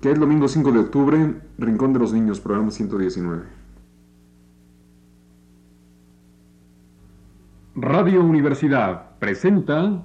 [0.00, 3.42] que es domingo 5 de octubre, Rincón de los Niños, programa 119.
[7.74, 10.04] Radio Universidad presenta...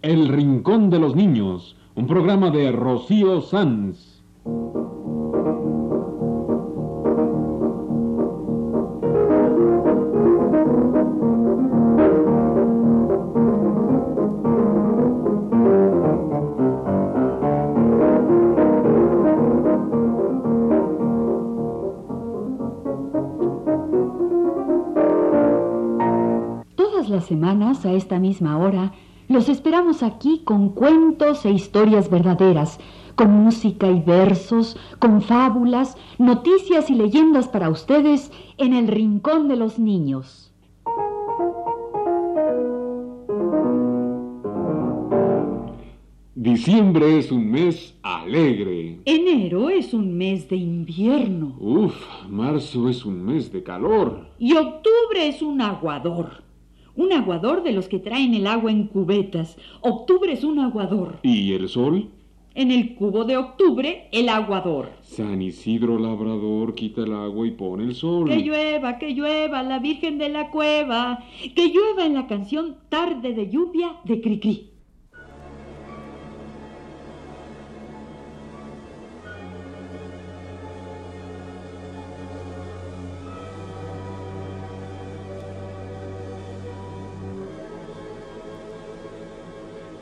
[0.00, 4.17] El Rincón de los Niños, un programa de Rocío Sanz.
[28.08, 28.92] Esta misma hora,
[29.28, 32.80] los esperamos aquí con cuentos e historias verdaderas,
[33.16, 39.56] con música y versos, con fábulas, noticias y leyendas para ustedes en el Rincón de
[39.56, 40.54] los Niños.
[46.34, 49.00] Diciembre es un mes alegre.
[49.04, 51.94] Enero es un mes de invierno Uf,
[52.28, 54.28] marzo es un mes de calor.
[54.38, 56.47] y octubre es un aguador.
[56.98, 59.56] Un aguador de los que traen el agua en cubetas.
[59.82, 61.20] Octubre es un aguador.
[61.22, 62.08] ¿Y el sol?
[62.56, 64.90] En el cubo de octubre, el aguador.
[65.02, 68.28] San Isidro Labrador quita el agua y pone el sol.
[68.28, 71.20] Que llueva, que llueva, la Virgen de la Cueva.
[71.54, 74.77] Que llueva en la canción Tarde de lluvia de Cricri.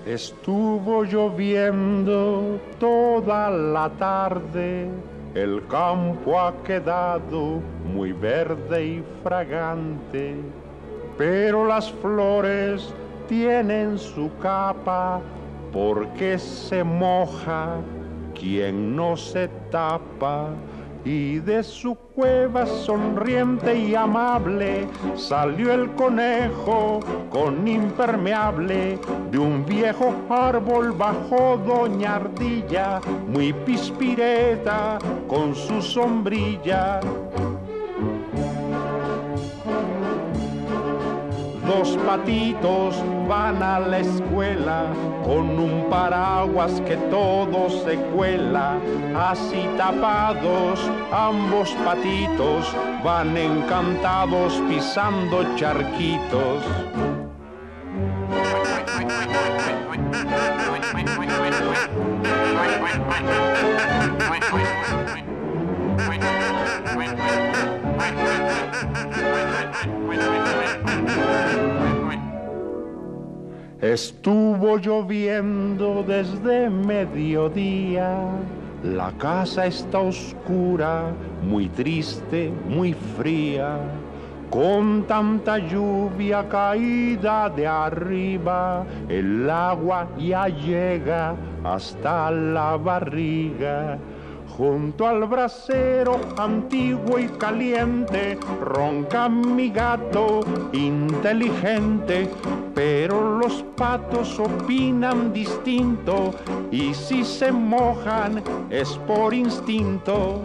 [0.07, 4.89] Estuvo lloviendo toda la tarde,
[5.35, 7.61] el campo ha quedado
[7.93, 10.37] muy verde y fragante,
[11.19, 12.95] pero las flores
[13.29, 15.21] tienen su capa
[15.73, 17.75] porque se moja.
[18.33, 20.51] Quien no se tapa
[21.07, 26.99] y de su cueva sonriente y amable salió el conejo
[27.31, 28.99] con impermeable
[29.31, 37.01] de un viejo árbol bajó doña ardilla muy pispireta con su sombrilla
[41.67, 44.85] Dos patitos van a la escuela
[45.25, 48.79] con un paraguas que todo se cuela.
[49.17, 50.79] Así tapados,
[51.13, 52.73] ambos patitos
[53.03, 57.16] van encantados pisando charquitos.
[73.97, 78.29] Estuvo lloviendo desde mediodía,
[78.83, 81.13] la casa está oscura,
[81.43, 83.79] muy triste, muy fría,
[84.51, 93.97] con tanta lluvia caída de arriba, el agua ya llega hasta la barriga.
[94.57, 100.41] Junto al brasero antiguo y caliente ronca mi gato
[100.73, 102.31] inteligente,
[102.75, 106.31] pero los patos opinan distinto
[106.71, 110.41] y si se mojan es por instinto.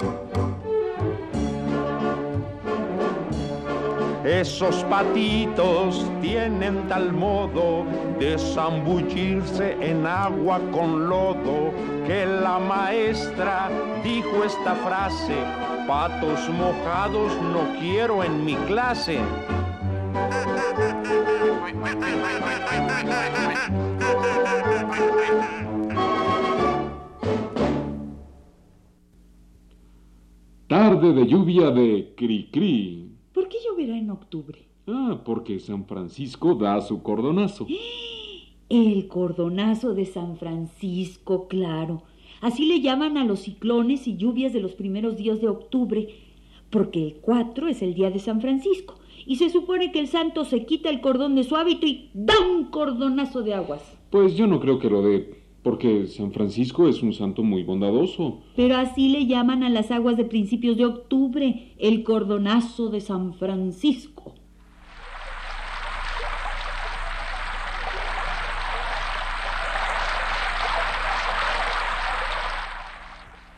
[4.23, 7.85] Esos patitos tienen tal modo
[8.19, 11.73] de zambullirse en agua con lodo
[12.05, 13.71] que la maestra
[14.03, 15.33] dijo esta frase,
[15.87, 19.19] patos mojados no quiero en mi clase.
[30.67, 33.10] Tarde de lluvia de Cricri.
[33.33, 34.59] ¿Por qué lloverá en octubre?
[34.87, 37.67] Ah, porque San Francisco da su cordonazo.
[38.69, 42.03] El cordonazo de San Francisco, claro.
[42.39, 46.07] Así le llaman a los ciclones y lluvias de los primeros días de octubre,
[46.69, 48.95] porque el 4 es el día de San Francisco
[49.25, 52.33] y se supone que el santo se quita el cordón de su hábito y da
[52.39, 53.97] un cordonazo de aguas.
[54.09, 58.39] Pues yo no creo que lo dé, porque San Francisco es un santo muy bondadoso.
[58.55, 63.33] Pero así le llaman a las aguas de principios de octubre, el cordonazo de San
[63.35, 64.35] Francisco.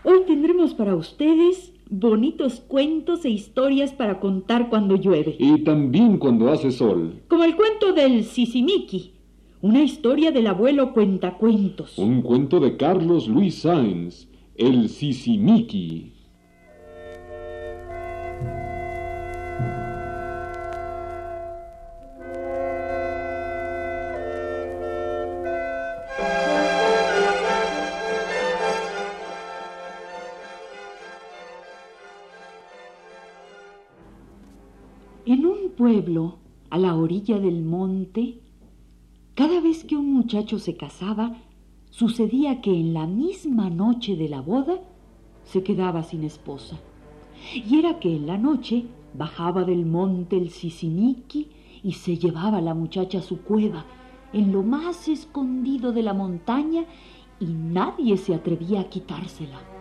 [0.06, 5.38] Hoy tendremos para ustedes bonitos cuentos e historias para contar cuando llueve.
[5.40, 7.22] Y también cuando hace sol.
[7.30, 9.14] Como el cuento del Sisimiki,
[9.64, 11.98] Una historia del abuelo cuentacuentos.
[11.98, 16.12] Un cuento de Carlos Luis Sáenz, El Sisimiki.
[35.26, 36.40] En un pueblo,
[36.70, 38.43] a la orilla del monte,
[39.36, 41.38] cada vez que un muchacho se casaba,
[41.90, 44.80] sucedía que en la misma noche de la boda
[45.44, 46.80] se quedaba sin esposa.
[47.54, 48.86] Y era que en la noche
[49.16, 51.50] bajaba del monte el Sisimiki
[51.84, 53.86] y se llevaba la muchacha a su cueva,
[54.34, 56.86] en lo más escondido de la montaña,
[57.40, 59.73] y nadie se atrevía a quitársela.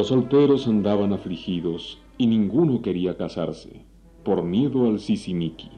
[0.00, 3.84] Los solteros andaban afligidos y ninguno quería casarse,
[4.24, 5.68] por miedo al Sisimiki.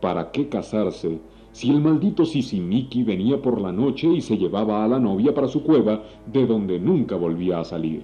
[0.00, 1.20] ¿Para qué casarse
[1.52, 5.46] si el maldito Sisimiki venía por la noche y se llevaba a la novia para
[5.46, 8.02] su cueva, de donde nunca volvía a salir?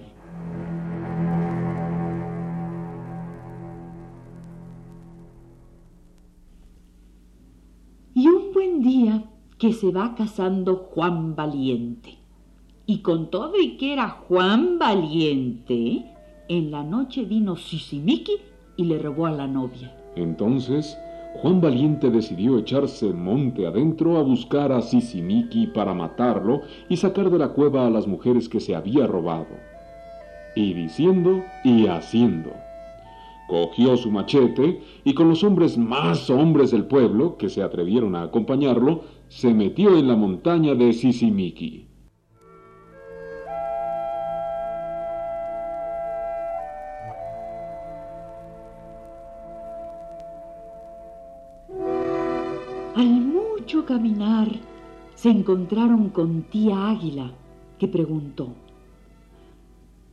[8.13, 12.20] Y un buen día que se va casando Juan Valiente.
[12.91, 16.03] Y con todo y que era Juan Valiente,
[16.49, 18.33] en la noche vino Sisimiki
[18.75, 19.95] y le robó a la novia.
[20.17, 20.97] Entonces,
[21.35, 27.39] Juan Valiente decidió echarse monte adentro a buscar a Sisimiki para matarlo y sacar de
[27.39, 29.55] la cueva a las mujeres que se había robado.
[30.57, 32.51] Y diciendo y haciendo.
[33.47, 38.23] Cogió su machete y con los hombres más hombres del pueblo, que se atrevieron a
[38.23, 41.90] acompañarlo, se metió en la montaña de Sisimiki.
[52.95, 54.49] Al mucho caminar,
[55.15, 57.31] se encontraron con tía Águila,
[57.79, 58.49] que preguntó,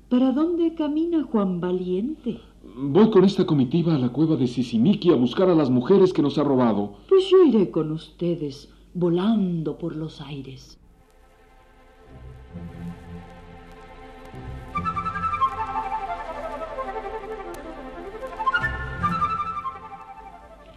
[0.08, 2.40] ¿Para dónde camina Juan Valiente?
[2.76, 6.22] Voy con esta comitiva a la cueva de Sisimiki a buscar a las mujeres que
[6.22, 6.94] nos ha robado.
[7.08, 10.78] Pues yo iré con ustedes, volando por los aires.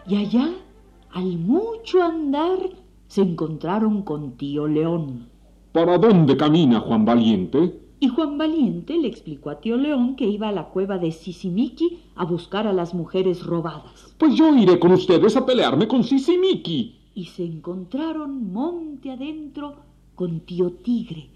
[0.07, 0.49] Y allá,
[1.13, 2.57] al mucho andar,
[3.07, 5.27] se encontraron con tío León.
[5.73, 7.79] ¿Para dónde camina Juan Valiente?
[7.99, 11.99] Y Juan Valiente le explicó a tío León que iba a la cueva de Sisimiki
[12.15, 14.15] a buscar a las mujeres robadas.
[14.17, 16.95] Pues yo iré con ustedes a pelearme con Sisimiki.
[17.13, 19.75] Y se encontraron monte adentro
[20.15, 21.29] con tío Tigre,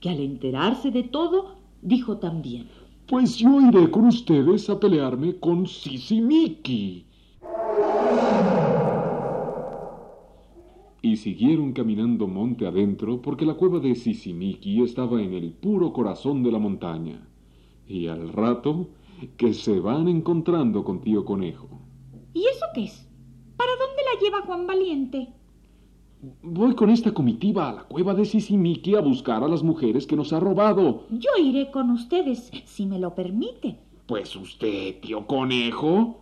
[0.00, 2.68] que al enterarse de todo, dijo también.
[3.08, 7.06] Pues yo iré con ustedes a pelearme con Sisimiki.
[11.02, 16.44] Y siguieron caminando monte adentro porque la cueva de Sisimiki estaba en el puro corazón
[16.44, 17.28] de la montaña.
[17.88, 18.88] Y al rato
[19.36, 21.68] que se van encontrando con tío Conejo.
[22.32, 23.08] ¿Y eso qué es?
[23.56, 25.28] ¿Para dónde la lleva Juan Valiente?
[26.40, 30.14] Voy con esta comitiva a la cueva de Sisimiki a buscar a las mujeres que
[30.14, 31.04] nos ha robado.
[31.10, 33.76] Yo iré con ustedes, si me lo permiten.
[34.06, 36.21] Pues usted, tío Conejo,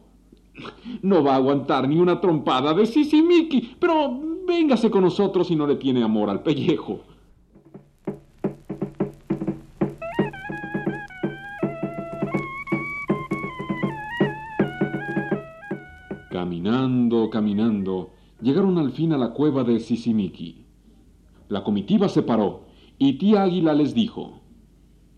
[1.03, 5.67] no va a aguantar ni una trompada de Sisimiki, pero véngase con nosotros si no
[5.67, 7.01] le tiene amor al pellejo.
[16.31, 20.65] Caminando, caminando, llegaron al fin a la cueva de Sisimiki.
[21.49, 22.63] La comitiva se paró
[22.99, 24.41] y tía Águila les dijo,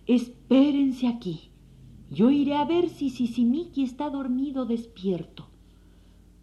[0.07, 1.52] Espérense aquí.
[2.13, 5.47] Yo iré a ver si Sisimiki está dormido despierto.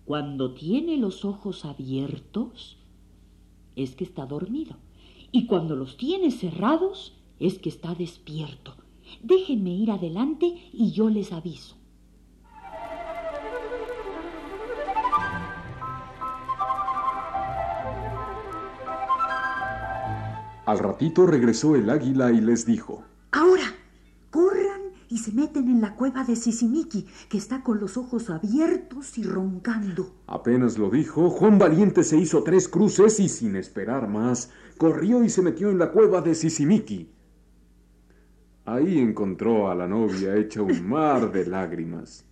[0.04, 2.80] Cuando tiene los ojos abiertos,
[3.76, 4.78] es que está dormido.
[5.32, 8.74] Y cuando los tiene cerrados, es que está despierto.
[9.22, 11.76] Déjenme ir adelante y yo les aviso.
[20.66, 23.04] Al ratito regresó el águila y les dijo,
[25.10, 29.24] y se meten en la cueva de Sisimiki, que está con los ojos abiertos y
[29.24, 30.22] roncando.
[30.28, 35.30] Apenas lo dijo, Juan Valiente se hizo tres cruces y sin esperar más, corrió y
[35.30, 37.12] se metió en la cueva de Sisimiki.
[38.66, 42.26] Ahí encontró a la novia hecha un mar de lágrimas.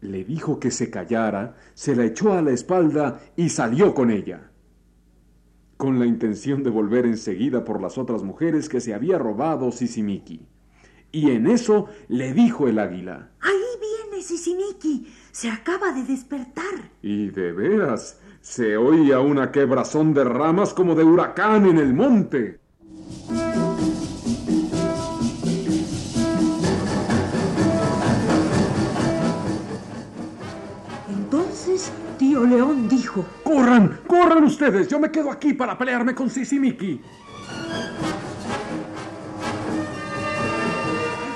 [0.00, 4.50] Le dijo que se callara, se la echó a la espalda y salió con ella,
[5.82, 10.46] con la intención de volver enseguida por las otras mujeres que se había robado Sisimiki.
[11.10, 13.30] Y en eso le dijo el águila.
[13.40, 15.12] Ahí viene Sisimiki.
[15.32, 16.92] Se acaba de despertar.
[17.02, 22.60] Y de veras, se oía una quebrazón de ramas como de huracán en el monte.
[32.12, 34.00] Tío León dijo, ¡Corran!
[34.06, 34.88] ¡Corran ustedes!
[34.88, 37.00] Yo me quedo aquí para pelearme con Sisimiki.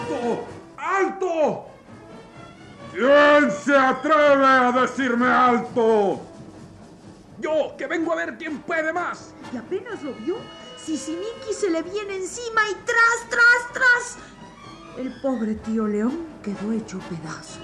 [0.08, 0.44] ¡Alto!
[0.76, 1.66] ¡Alto!
[2.92, 6.20] ¿Quién se atreve a decirme alto?
[7.38, 9.34] Yo, que vengo a ver quién puede más.
[9.52, 10.36] y apenas lo vio,
[10.82, 14.18] Sisimiki se le viene encima y tras, tras, tras.
[14.98, 17.58] El pobre tío León quedó hecho pedazos.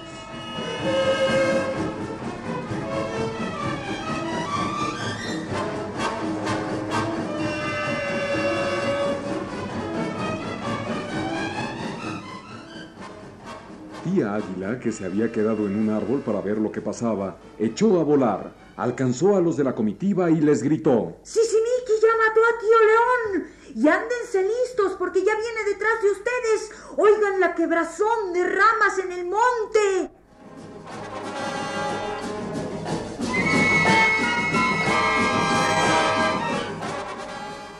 [14.13, 17.99] Tía Águila, que se había quedado en un árbol para ver lo que pasaba, echó
[17.99, 21.17] a volar, alcanzó a los de la comitiva y les gritó.
[21.23, 23.47] Sisimiki ya mató a tío León.
[23.73, 26.71] Y ándense listos porque ya viene detrás de ustedes.
[26.95, 30.11] Oigan la quebrazón de ramas en el monte.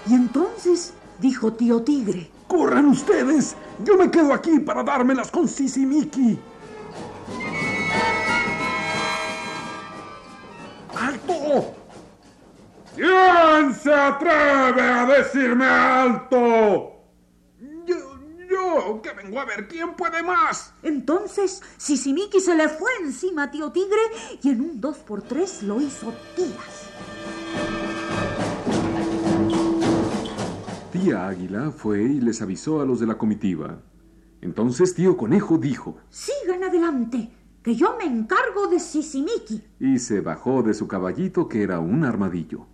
[0.10, 2.33] Y entonces dijo tío Tigre.
[2.48, 3.56] ¡Corran ustedes!
[3.84, 6.40] Yo me quedo aquí para dármelas con Sisimiki.
[10.96, 11.76] ¡Alto!
[12.96, 16.94] ¿Quién se atreve a decirme alto?
[17.86, 17.96] Yo,
[18.48, 20.74] yo, que vengo a ver quién puede más.
[20.84, 24.02] Entonces Sisimiki se le fue encima a tío Tigre
[24.44, 26.93] y en un dos por tres lo hizo tiras.
[31.04, 33.82] Tía Águila fue y les avisó a los de la comitiva.
[34.40, 37.30] Entonces tío Conejo dijo, Sigan adelante,
[37.62, 39.62] que yo me encargo de Sisimiki.
[39.82, 42.68] y se bajó de su caballito que era un armadillo.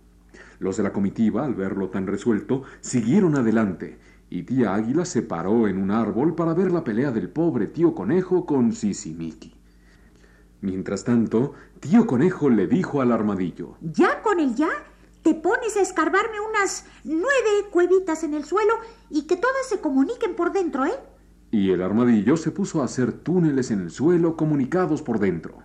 [0.60, 3.98] Los de la comitiva, al verlo tan resuelto, siguieron adelante,
[4.30, 7.96] y tía Águila se paró en un árbol para ver la pelea del pobre tío
[7.96, 9.54] Conejo con Sisimiki.
[10.60, 14.68] Mientras tanto, tío Conejo le dijo al armadillo, Ya con el ya,
[15.22, 18.74] te pones a escarbarme unas nueve cuevitas en el suelo
[19.10, 20.98] y que todas se comuniquen por dentro, ¿eh?
[21.50, 25.58] y el armadillo se puso a hacer túneles en el suelo comunicados por dentro.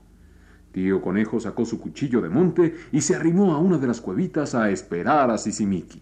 [0.72, 4.56] Tío Conejo sacó su cuchillo de monte y se arrimó a una de las cuevitas
[4.56, 6.02] a esperar a Sisimiki.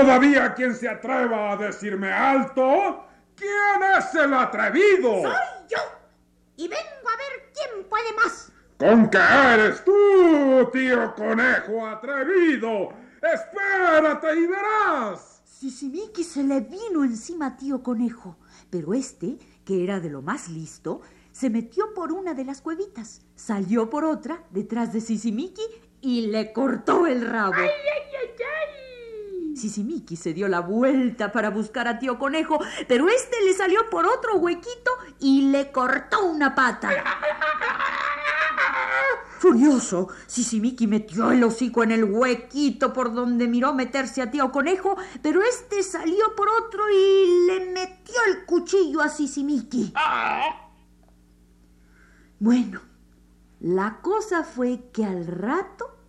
[0.00, 3.04] ¿Todavía quien se atreva a decirme alto?
[3.36, 5.20] ¿Quién es el atrevido?
[5.20, 5.76] ¡Soy yo!
[6.56, 8.50] Y vengo a ver quién puede más.
[8.78, 12.94] ¿Con qué eres tú, tío Conejo atrevido?
[13.20, 15.42] Espérate y verás.
[15.44, 18.38] Sisimiki se le vino encima a tío Conejo,
[18.70, 23.20] pero este, que era de lo más listo, se metió por una de las cuevitas,
[23.34, 25.66] salió por otra detrás de Sisimiki
[26.00, 27.52] y le cortó el rabo.
[27.56, 28.89] ¡Ay, ay, ay!
[29.60, 34.06] Sisimiki se dio la vuelta para buscar a tío Conejo, pero este le salió por
[34.06, 34.90] otro huequito
[35.20, 36.90] y le cortó una pata.
[39.38, 44.96] Furioso, Sisimiki metió el hocico en el huequito por donde miró meterse a tío Conejo,
[45.22, 49.92] pero este salió por otro y le metió el cuchillo a Sisimiki.
[52.38, 52.80] Bueno,
[53.60, 55.99] la cosa fue que al rato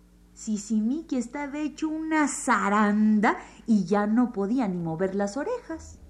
[0.44, 6.00] Sisimiki estaba hecho una zaranda y ya no podía ni mover las orejas.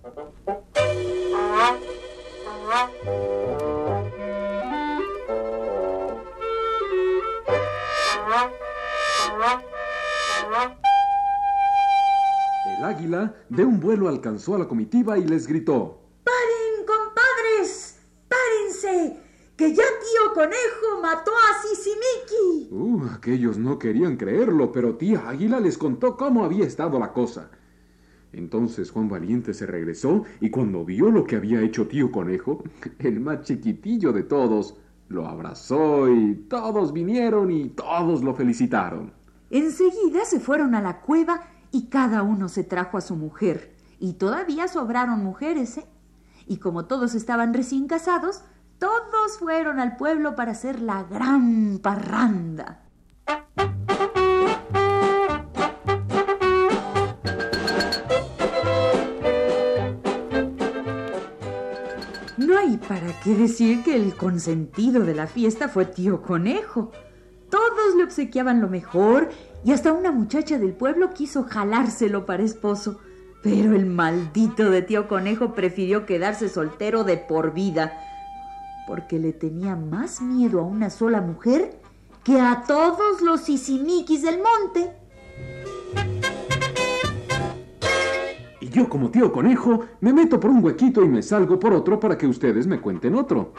[12.64, 16.00] El águila de un vuelo alcanzó a la comitiva y les gritó.
[16.24, 17.98] ¡Paren, compadres!
[18.28, 19.20] ¡Párense!
[19.58, 22.68] ¡Que ya tío Conejo mató a Sisimiki!
[22.70, 27.50] Uh, aquellos no querían creerlo, pero tía Águila les contó cómo había estado la cosa.
[28.32, 32.62] Entonces Juan Valiente se regresó y cuando vio lo que había hecho tío Conejo,
[32.98, 34.76] el más chiquitillo de todos,
[35.08, 39.12] lo abrazó y todos vinieron y todos lo felicitaron.
[39.50, 43.72] Enseguida se fueron a la cueva y cada uno se trajo a su mujer.
[43.98, 45.86] Y todavía sobraron mujeres, ¿eh?
[46.46, 48.42] Y como todos estaban recién casados,
[48.82, 52.80] todos fueron al pueblo para hacer la gran parranda.
[62.36, 66.90] No hay para qué decir que el consentido de la fiesta fue tío conejo.
[67.50, 69.28] Todos le obsequiaban lo mejor
[69.64, 72.98] y hasta una muchacha del pueblo quiso jalárselo para esposo.
[73.44, 77.92] Pero el maldito de tío conejo prefirió quedarse soltero de por vida
[78.86, 81.78] porque le tenía más miedo a una sola mujer
[82.24, 84.92] que a todos los sisimiquis del monte.
[88.60, 91.98] Y yo como tío conejo me meto por un huequito y me salgo por otro
[91.98, 93.52] para que ustedes me cuenten otro.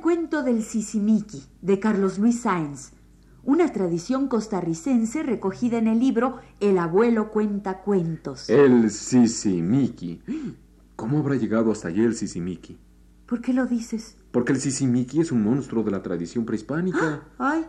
[0.00, 2.92] El cuento del Sisimiki de Carlos Luis Sáenz,
[3.44, 8.48] una tradición costarricense recogida en el libro El abuelo cuenta cuentos.
[8.48, 10.22] El Sisimiki.
[10.96, 12.78] ¿Cómo habrá llegado hasta allí el Sisimiki?
[13.26, 14.16] ¿Por qué lo dices?
[14.30, 17.24] Porque el Sisimiki es un monstruo de la tradición prehispánica.
[17.38, 17.66] ¡Ay!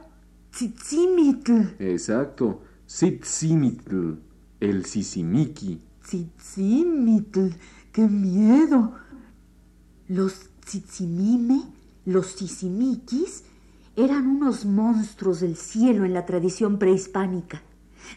[0.52, 1.76] Tzitzimitl.
[1.80, 2.62] Exacto.
[2.86, 4.14] Sitzimitl.
[4.62, 5.82] El Sisimiki.
[6.02, 7.50] Tzitzimitl.
[7.92, 8.94] ¡Qué miedo!
[10.08, 13.44] Los tzitzimime, los sisimikis,
[13.96, 17.62] eran unos monstruos del cielo en la tradición prehispánica.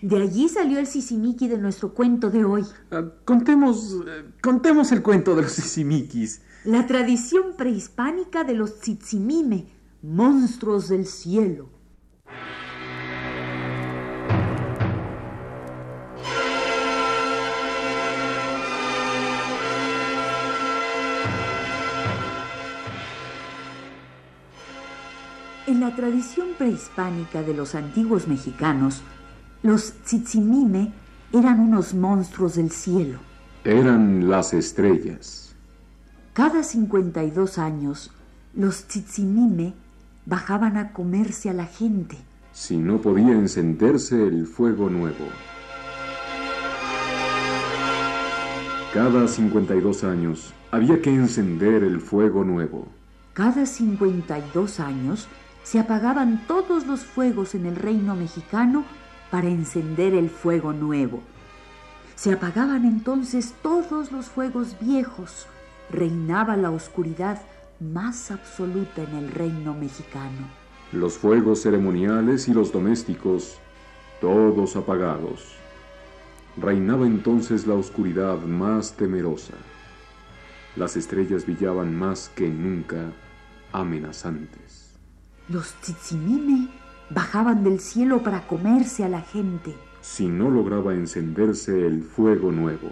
[0.02, 2.64] De allí salió el sisimiki de nuestro cuento de hoy.
[2.90, 6.40] Ah, contemos, eh, contemos el cuento de los Sisimikis.
[6.64, 9.66] La tradición prehispánica de los tzitzimime,
[10.02, 11.68] monstruos del cielo.
[25.66, 29.00] En la tradición prehispánica de los antiguos mexicanos,
[29.62, 30.92] los tzitzimime
[31.32, 33.18] eran unos monstruos del cielo.
[33.64, 35.54] Eran las estrellas.
[36.34, 38.10] Cada 52 años,
[38.52, 39.72] los tzitzimime
[40.26, 42.18] bajaban a comerse a la gente.
[42.52, 45.24] Si no podía encenderse el fuego nuevo.
[48.92, 52.86] Cada 52 años había que encender el fuego nuevo.
[53.32, 55.26] Cada 52 años
[55.64, 58.84] se apagaban todos los fuegos en el reino mexicano
[59.30, 61.22] para encender el fuego nuevo.
[62.14, 65.46] Se apagaban entonces todos los fuegos viejos.
[65.90, 67.42] Reinaba la oscuridad
[67.80, 70.48] más absoluta en el reino mexicano.
[70.92, 73.58] Los fuegos ceremoniales y los domésticos,
[74.20, 75.56] todos apagados.
[76.58, 79.54] Reinaba entonces la oscuridad más temerosa.
[80.76, 83.12] Las estrellas brillaban más que nunca
[83.72, 84.83] amenazantes.
[85.48, 86.68] Los tzitzimime
[87.10, 89.74] bajaban del cielo para comerse a la gente.
[90.00, 92.90] Si no lograba encenderse el fuego nuevo.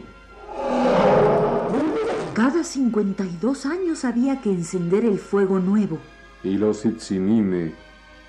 [2.34, 5.98] Cada 52 años había que encender el fuego nuevo.
[6.42, 7.72] Y los Itzimime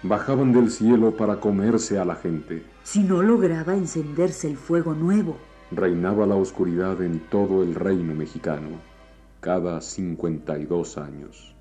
[0.03, 2.63] bajaban del cielo para comerse a la gente.
[2.83, 5.37] Si no lograba encenderse el fuego nuevo.
[5.71, 8.69] Reinaba la oscuridad en todo el reino mexicano,
[9.39, 11.52] cada 52 años.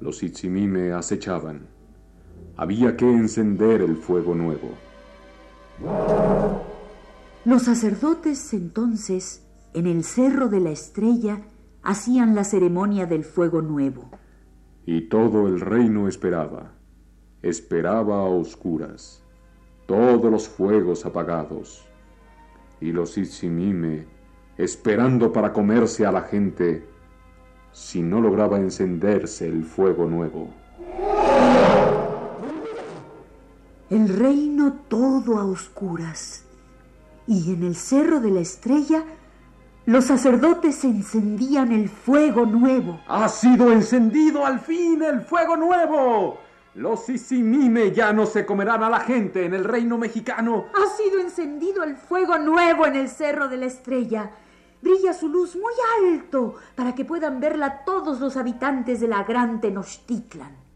[0.00, 1.66] Los Itzimime acechaban.
[2.56, 4.70] Había que encender el fuego nuevo.
[7.44, 11.42] Los sacerdotes entonces, en el cerro de la estrella,
[11.82, 14.10] hacían la ceremonia del fuego nuevo.
[14.86, 16.72] Y todo el reino esperaba,
[17.42, 19.22] esperaba a oscuras,
[19.86, 21.86] todos los fuegos apagados,
[22.80, 24.06] y los Itzimime
[24.58, 26.84] esperando para comerse a la gente
[27.78, 30.50] si no lograba encenderse el fuego nuevo.
[33.88, 36.44] El reino todo a oscuras.
[37.28, 39.04] Y en el cerro de la estrella,
[39.86, 43.00] los sacerdotes encendían el fuego nuevo.
[43.06, 46.40] ¡Ha sido encendido al fin el fuego nuevo!
[46.74, 50.66] Los Isimime ya no se comerán a la gente en el reino mexicano.
[50.74, 54.32] Ha sido encendido el fuego nuevo en el cerro de la estrella.
[54.80, 59.60] Brilla su luz muy alto para que puedan verla todos los habitantes de la gran
[59.60, 60.68] Tenochtitlan.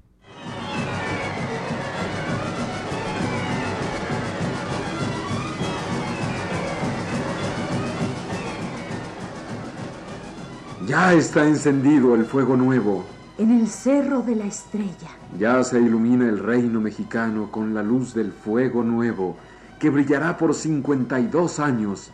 [10.86, 13.04] Ya está encendido el fuego nuevo.
[13.38, 15.10] En el cerro de la estrella.
[15.38, 19.36] Ya se ilumina el reino mexicano con la luz del fuego nuevo,
[19.78, 22.10] que brillará por 52 años,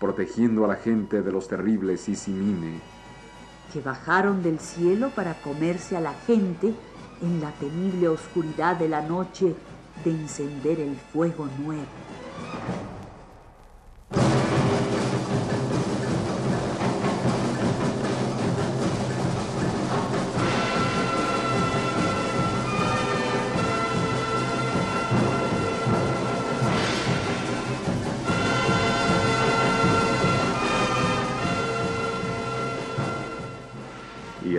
[0.00, 2.80] protegiendo a la gente de los terribles Isimime.
[3.72, 6.74] que bajaron del cielo para comerse a la gente
[7.22, 9.54] en la temible oscuridad de la noche
[10.04, 11.86] de encender el fuego nuevo.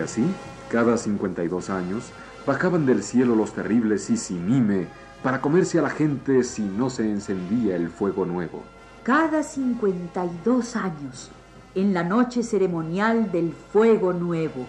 [0.02, 0.24] Así,
[0.70, 2.10] cada 52 años,
[2.46, 4.86] bajaban del cielo los terribles Sisimime
[5.22, 8.62] para comerse a la gente si no se encendía el fuego nuevo.
[9.04, 11.30] Cada 52 años,
[11.74, 14.66] en la noche ceremonial del fuego nuevo.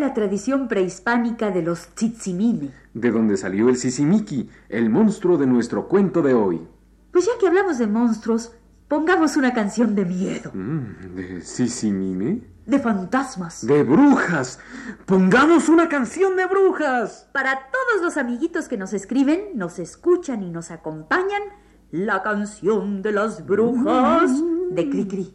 [0.00, 2.70] La tradición prehispánica de los tzitzimime.
[2.94, 6.66] De donde salió el sisimiki, el monstruo de nuestro cuento de hoy.
[7.12, 8.52] Pues ya que hablamos de monstruos,
[8.88, 10.50] pongamos una canción de miedo.
[10.52, 12.42] Mm, ¿De sisimime?
[12.66, 13.66] De fantasmas.
[13.66, 14.58] De brujas.
[15.06, 17.28] Pongamos una canción de brujas.
[17.32, 21.42] Para todos los amiguitos que nos escriben, nos escuchan y nos acompañan,
[21.90, 24.30] la canción de las brujas
[24.70, 25.34] de Cricri.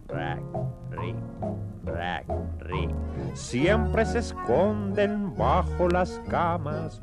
[3.33, 7.01] Siempre se esconden bajo las camas,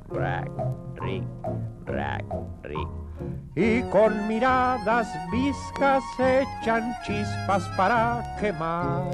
[3.55, 9.05] Y con miradas viscas echan chispas para quemar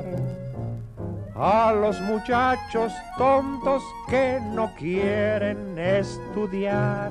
[1.34, 7.10] a los muchachos tontos que no quieren estudiar.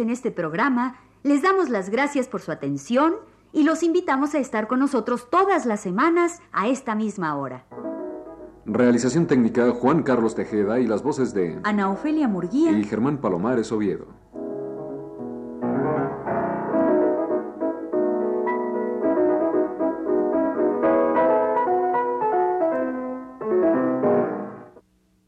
[0.00, 3.14] En este programa les damos las gracias por su atención
[3.52, 7.64] y los invitamos a estar con nosotros todas las semanas a esta misma hora.
[8.66, 13.72] Realización técnica Juan Carlos Tejeda y las voces de Ana Ofelia Murguía y Germán Palomares
[13.72, 14.06] Oviedo.